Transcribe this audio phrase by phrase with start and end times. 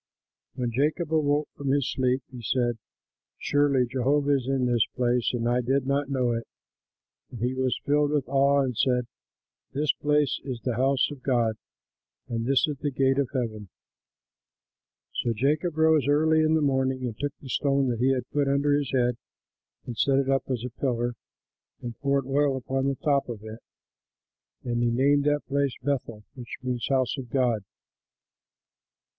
[0.55, 2.79] When Jacob awoke from his sleep, he said,
[3.37, 6.47] "Surely Jehovah is in this place, and I did not know it."
[7.29, 9.05] And he was filled with awe and said,
[9.73, 11.55] "This place is the house of God,
[12.27, 13.69] and this is the gate of heaven."
[15.13, 18.47] So Jacob rose early in the morning and took the stone that he had put
[18.47, 19.17] under his head
[19.85, 21.13] and set it up as a pillar
[21.79, 23.59] and poured oil upon the top of it.
[24.63, 27.63] And he named that place Bethel, which means House of God.